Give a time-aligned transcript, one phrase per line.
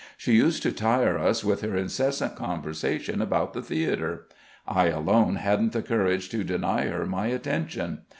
[0.17, 4.25] She used to tire us with her incessant conversation about the theatre.
[4.67, 7.99] I alone hadn't the courage to deny her my attention.